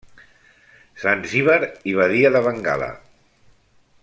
[1.03, 1.59] Zanzíbar
[1.93, 2.93] i Badia de Bengala.